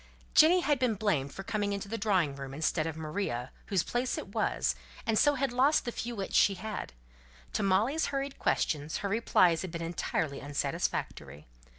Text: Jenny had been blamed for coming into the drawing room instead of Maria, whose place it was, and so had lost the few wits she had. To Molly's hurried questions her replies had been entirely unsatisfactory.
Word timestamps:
Jenny 0.33 0.61
had 0.61 0.79
been 0.79 0.95
blamed 0.95 1.31
for 1.31 1.43
coming 1.43 1.73
into 1.73 1.87
the 1.87 1.95
drawing 1.95 2.35
room 2.35 2.55
instead 2.55 2.87
of 2.87 2.97
Maria, 2.97 3.51
whose 3.67 3.83
place 3.83 4.17
it 4.17 4.29
was, 4.29 4.73
and 5.05 5.15
so 5.15 5.35
had 5.35 5.53
lost 5.53 5.85
the 5.85 5.91
few 5.91 6.15
wits 6.15 6.35
she 6.35 6.55
had. 6.55 6.93
To 7.53 7.61
Molly's 7.61 8.07
hurried 8.07 8.39
questions 8.39 8.97
her 9.05 9.09
replies 9.09 9.61
had 9.61 9.69
been 9.69 9.83
entirely 9.83 10.41
unsatisfactory. 10.41 11.45